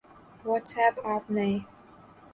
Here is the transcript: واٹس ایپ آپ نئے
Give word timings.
واٹس 0.45 0.71
ایپ 0.79 0.95
آپ 1.13 1.23
نئے 1.35 1.51